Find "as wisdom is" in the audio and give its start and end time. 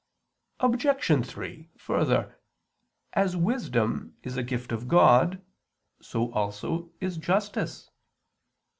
3.13-4.35